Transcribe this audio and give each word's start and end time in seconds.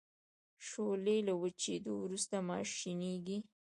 شولې 0.67 1.17
له 1.27 1.33
وچیدو 1.41 1.93
وروسته 2.03 2.35
ماشینیږي. 2.49 3.37